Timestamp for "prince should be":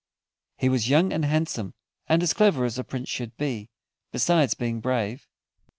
2.83-3.69